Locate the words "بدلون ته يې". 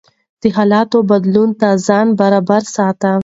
1.11-1.79